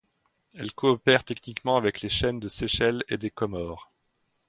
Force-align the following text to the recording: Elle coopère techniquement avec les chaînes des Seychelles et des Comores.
Elle 0.55 0.73
coopère 0.73 1.23
techniquement 1.23 1.77
avec 1.77 2.01
les 2.01 2.09
chaînes 2.09 2.39
des 2.39 2.49
Seychelles 2.49 3.03
et 3.07 3.19
des 3.19 3.29
Comores. 3.29 3.91